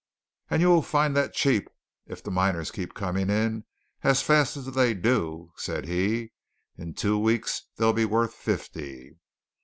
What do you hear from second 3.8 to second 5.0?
as fast as they